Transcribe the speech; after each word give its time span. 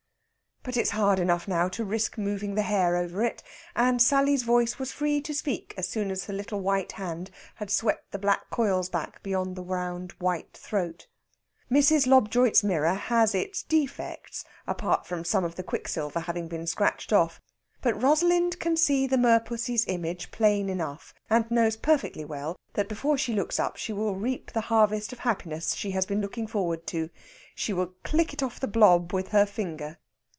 But 0.63 0.77
it 0.77 0.81
is 0.81 0.89
hard 0.91 1.17
enough 1.17 1.47
now 1.47 1.69
to 1.69 1.83
risk 1.83 2.19
moving 2.19 2.53
the 2.53 2.61
hair 2.61 2.95
over 2.95 3.23
it, 3.23 3.41
and 3.75 3.99
Sally's 3.99 4.43
voice 4.43 4.77
was 4.77 4.91
free 4.91 5.19
to 5.21 5.33
speak 5.33 5.73
as 5.75 5.87
soon 5.87 6.11
as 6.11 6.25
her 6.25 6.33
little 6.33 6.59
white 6.61 6.91
hand 6.91 7.31
had 7.55 7.71
swept 7.71 8.11
the 8.11 8.19
black 8.19 8.51
coils 8.51 8.87
back 8.87 9.23
beyond 9.23 9.55
the 9.55 9.63
round 9.63 10.11
white 10.19 10.53
throat. 10.53 11.07
Mrs. 11.71 12.05
Lobjoit's 12.05 12.63
mirror 12.63 12.93
has 12.93 13.33
its 13.33 13.63
defects 13.63 14.45
apart 14.67 15.07
from 15.07 15.25
some 15.25 15.43
of 15.43 15.55
the 15.55 15.63
quicksilver 15.63 16.19
having 16.19 16.47
been 16.47 16.67
scratched 16.67 17.11
off; 17.11 17.41
but 17.81 17.99
Rosalind 17.99 18.59
can 18.59 18.77
see 18.77 19.07
the 19.07 19.17
merpussy's 19.17 19.85
image 19.87 20.29
plain 20.29 20.69
enough, 20.69 21.11
and 21.27 21.49
knows 21.49 21.75
perfectly 21.75 22.23
well 22.23 22.55
that 22.75 22.87
before 22.87 23.17
she 23.17 23.33
looks 23.33 23.59
up 23.59 23.77
she 23.77 23.93
will 23.93 24.15
reap 24.15 24.51
the 24.51 24.61
harvest 24.69 25.11
of 25.11 25.17
happiness 25.21 25.73
she 25.73 25.89
has 25.89 26.05
been 26.05 26.21
looking 26.21 26.45
forward 26.45 26.85
to. 26.85 27.09
She 27.55 27.73
will 27.73 27.95
"clicket" 28.03 28.43
off 28.45 28.59
the 28.59 28.67
"blob" 28.67 29.11
with 29.11 29.29
her 29.29 29.47
finger. 29.47 29.97